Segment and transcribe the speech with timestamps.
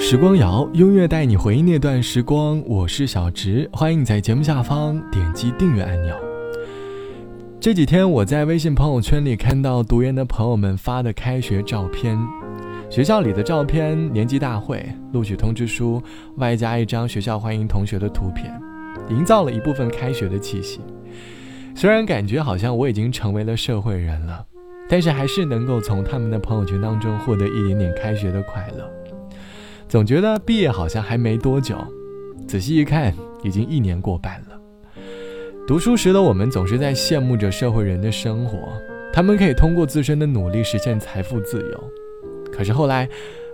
[0.00, 2.62] 时光谣，音乐带你回忆那段时光。
[2.64, 6.14] 我是小植，欢迎你在节目下方点击订阅按钮。
[7.60, 12.16] 这几天我在微信朋友圈里看到读研的朋友们发的开学照片，
[12.88, 16.00] 学校里的照片，年级大会、录取通知书，
[16.36, 18.54] 外加一张学校欢迎同学的图片，
[19.10, 20.80] 营造了一部分开学的气息。
[21.74, 24.46] 虽然感觉好像我已经成为了社会人了，
[24.88, 28.88] 但是还是能够从他们的朋友圈当中获得一点点开学的快乐。
[29.88, 31.78] 总觉得毕业好像还没多久，
[32.46, 34.60] 仔细一看，已经一年过半了。
[35.66, 38.58] 读书时的我们总是在羡慕着社会人的生活，
[39.14, 41.84] 他们可以通过自身的努力实现财富自由。
[42.52, 43.08] 可是后来，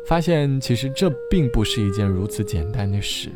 [0.09, 3.29] 发现其实这并不是一件如此简单的事。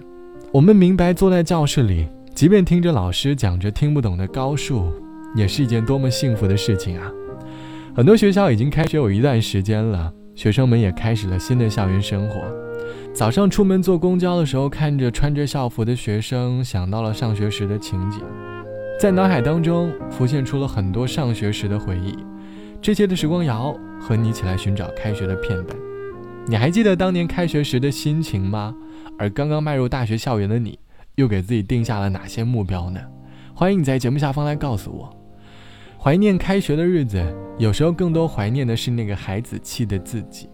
[0.50, 4.92] 我们明白，坐在教室里，即便听着老师讲着听不懂的高数，
[5.36, 7.12] 也是一件多么幸福的事情啊！
[7.94, 12.40] 很多学校已经开学有一段时间了，学生们也开始了新的校园生活。
[13.12, 18.20] 早上出门坐公交的时候，看着穿着校服的学生，想到了上学时的情景，
[19.00, 22.16] 在脑海当中浮现出了很多上学时的回忆。
[22.80, 25.76] 这些的时光谣和你一起来寻找开学的片段。
[26.46, 28.72] 你还记得当年开学时的心情吗？
[29.18, 30.78] 而刚刚迈入大学校园的你，
[31.16, 33.00] 又给自己定下了哪些目标呢？
[33.52, 35.12] 欢迎你在节目下方来告诉我。
[35.98, 37.20] 怀念开学的日子，
[37.58, 40.48] 有时候更多怀念的是那个孩子气的自己。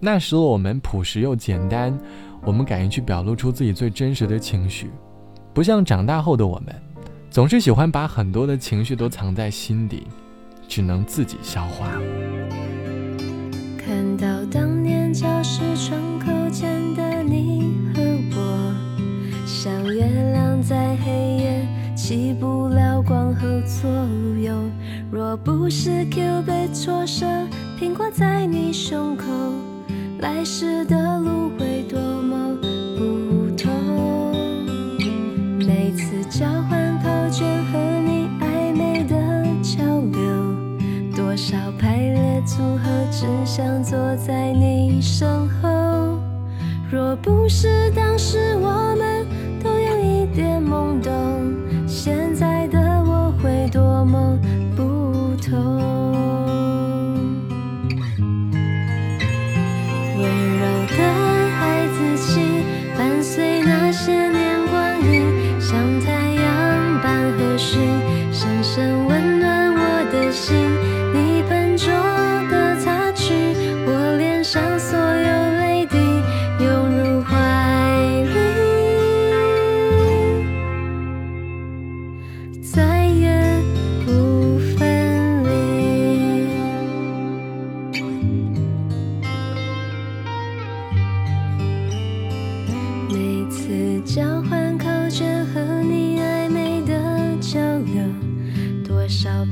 [0.00, 1.96] 那时的我们朴实又简单，
[2.44, 4.90] 我们敢于去表露出自己最真实的情绪，
[5.52, 6.74] 不像长大后的我们，
[7.30, 10.06] 总是喜欢把很多的情绪都藏在心底，
[10.68, 11.90] 只能自己消化。
[13.76, 18.02] 看到当年教室窗口前的你和
[18.36, 18.74] 我，
[19.46, 23.90] 像月亮在黑夜起不了光合作
[24.40, 24.70] 用，
[25.10, 27.26] 若不是 Q 被错射，
[27.80, 29.24] 苹果在你胸口。
[30.20, 32.56] 来时的路会多么
[32.96, 33.70] 不同？
[35.58, 39.14] 每次交换考卷和你暧昧的
[39.62, 40.20] 交流，
[41.14, 46.18] 多少排列组合，只想坐在你身后。
[46.90, 48.96] 若不是当时我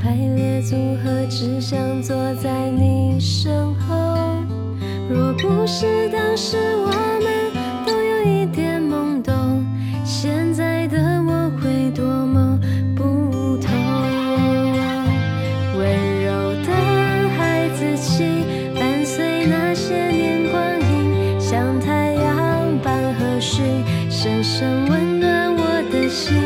[0.03, 4.17] 排列组合只想坐在你身后。
[5.09, 6.87] 若不是当时我
[7.23, 9.65] 们都有一点懵懂，
[10.05, 12.59] 现在的我会多么
[12.95, 13.73] 不同。
[15.79, 15.87] 温
[16.25, 16.73] 柔的
[17.37, 18.25] 孩子气
[18.75, 23.63] 伴随那些年光阴，像太阳般和煦，
[24.11, 26.37] 深深温暖我的心。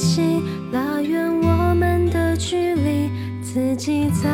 [0.00, 0.42] 起，
[0.72, 3.10] 拉远我们的距离，
[3.42, 4.30] 自己擦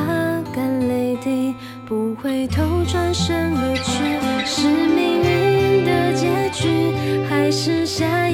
[0.55, 1.53] 干泪滴，
[1.85, 4.17] 不回头，转身而去。
[4.47, 6.95] 是命运的结局，
[7.29, 8.26] 还是下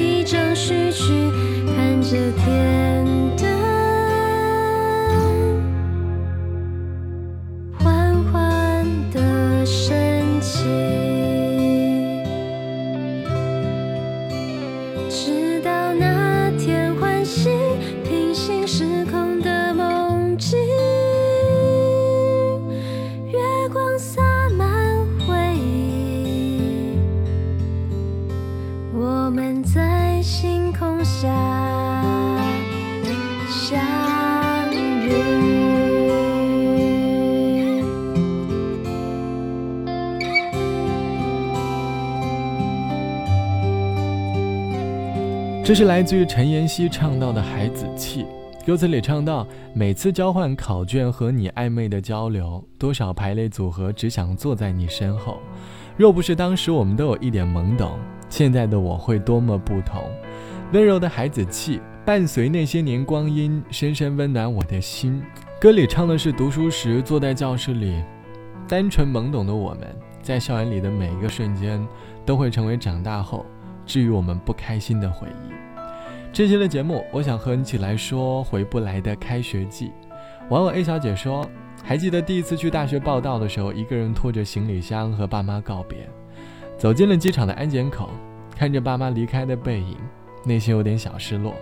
[29.25, 31.29] 我们在星空下
[33.49, 33.79] 相
[34.73, 35.23] 遇
[45.63, 48.25] 这是来自于陈妍希唱到的孩子气
[48.65, 55.39] 歌词里唱到每次交换考卷和你暧昧的交流多少排列组合只想坐在你身后。
[55.95, 57.97] 若不是当时我们都有一点懵懂
[58.33, 60.01] 现在的我会多么不同。
[60.71, 65.21] 温柔的孩子气，伴随那些年光阴，深深温暖我的心。
[65.61, 68.01] 歌里唱的是读书时坐在教室里，
[68.67, 69.81] 单纯懵懂的我们，
[70.23, 71.87] 在校园里的每一个瞬间，
[72.25, 73.45] 都会成为长大后
[73.85, 75.53] 治愈我们不开心的回忆。
[76.31, 79.91] 这期的节目，我想和你一起来说回不来的开学季。
[80.49, 81.47] 网友 A 小姐说
[81.85, 86.09] ：“还记得第一次去大学报道的时候，一个人拖着行李箱和爸妈告别，
[86.83, 88.09] 走进了机场的安检口，
[88.57, 89.95] 看着爸妈离开的背影，
[90.43, 91.55] 内心有点小失落。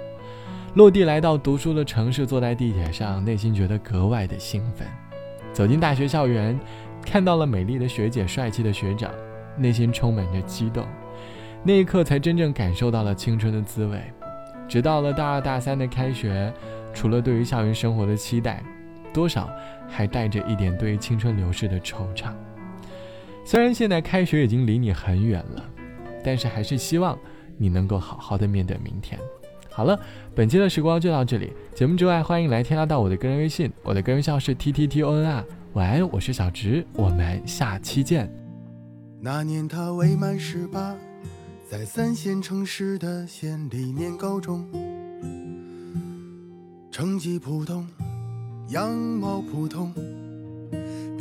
[0.73, 4.87] 落地来到读书的城市，坐在地铁上，内心觉得格外的兴奋。
[5.53, 6.59] 走进大学校园，
[7.05, 9.11] 看到了美丽的学姐、帅气的学长，
[9.55, 10.87] 内心充满着激动。
[11.61, 14.01] 那一刻，才真正感受到了青春的滋味。”
[14.67, 16.51] 直到了大二大三的开学，
[16.95, 18.63] 除了对于校园生活的期待，
[19.13, 19.47] 多少
[19.87, 22.31] 还带着一点对于青春流逝的惆怅。
[23.43, 25.65] 虽然现在开学已经离你很远了，
[26.23, 27.17] 但是还是希望
[27.57, 29.19] 你能够好好的面对明天。
[29.69, 29.99] 好了，
[30.35, 31.51] 本期的时光就到这里。
[31.73, 35.43] 节目之外，欢迎来添加到我的个人微信，我的个人号是 t t t o n r。
[35.73, 38.29] 晚安，我是小直，我们下期见。
[39.21, 40.95] 那年他未满十八。
[41.69, 44.67] 在三线城市的县里念高中，
[46.91, 47.87] 成绩普通，
[48.71, 49.93] 样貌普通，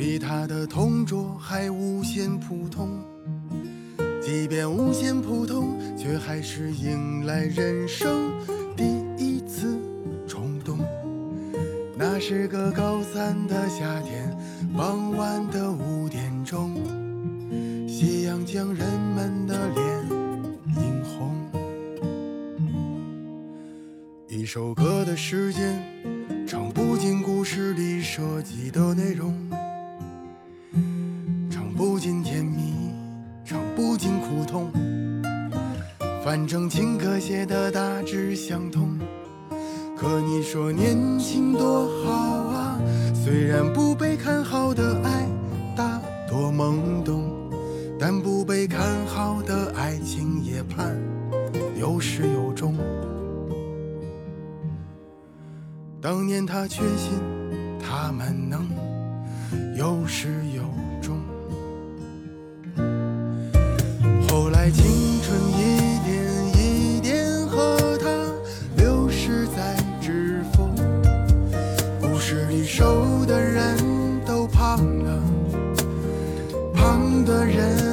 [0.01, 2.89] 比他的同桌还无限普通。
[4.19, 8.33] 即便无限普通，却还是迎来人生
[8.75, 8.83] 第
[9.15, 9.79] 一次
[10.27, 10.79] 冲动。
[11.95, 14.35] 那是个高三的夏天，
[14.75, 16.73] 傍晚的五点钟，
[17.87, 18.83] 夕阳将人
[19.15, 19.85] 们的脸
[20.77, 21.31] 映红。
[24.27, 25.79] 一首歌的时间，
[26.47, 29.31] 唱不尽故事里涉及的内容，
[34.01, 34.71] 尽苦痛。
[36.25, 38.97] 反正情歌写的大致相同。
[39.95, 42.81] 可你说年轻多好啊，
[43.13, 45.27] 虽然不被看好的爱
[45.77, 47.29] 大多懵懂，
[47.99, 50.97] 但不被看好的爱情也盼
[51.79, 52.75] 有始有终。
[56.01, 57.19] 当年他确信
[57.79, 58.67] 他们能
[59.77, 60.63] 有始有
[60.99, 61.19] 终，
[77.25, 77.90] 的人。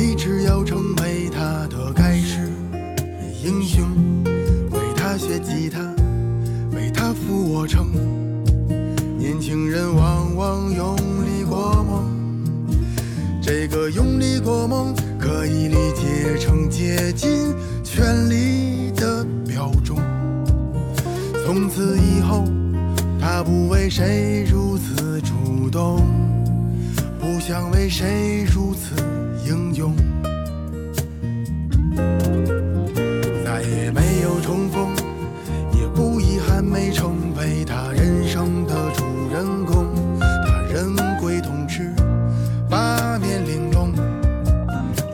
[0.00, 2.48] 立志要成为他的盖世
[3.44, 3.86] 英雄，
[4.70, 5.78] 为他学吉他，
[6.74, 7.86] 为他俯卧撑。
[9.18, 12.08] 年轻人往往用力过猛，
[13.42, 17.54] 这个用力过猛可以理解成竭尽
[17.84, 19.98] 全力的表准。
[21.44, 22.44] 从此以后，
[23.20, 26.02] 他不为谁如此主动，
[27.20, 28.94] 不想为谁如此。
[29.50, 29.92] 英勇，
[33.44, 34.94] 再也没有重逢，
[35.72, 39.88] 也不遗憾没成为他人生的主人公。
[40.20, 41.92] 他人归同吃，
[42.68, 43.92] 八面玲珑，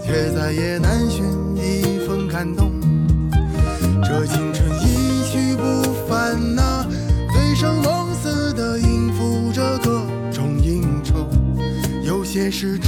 [0.04, 1.24] 却再也难寻
[1.56, 2.28] 一份。
[2.28, 2.70] 感动，
[4.04, 5.62] 这青春一去不
[6.06, 6.86] 返呐，
[7.32, 11.26] 醉生梦死的应付着各种应酬，
[12.02, 12.78] 有些事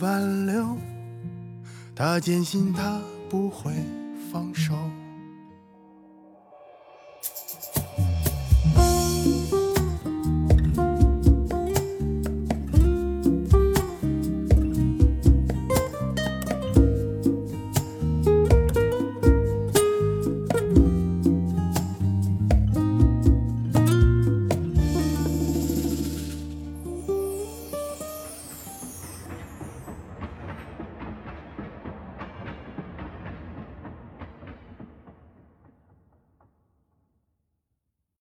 [0.00, 0.76] 挽留，
[1.94, 3.72] 他坚信他不会
[4.30, 4.74] 放手。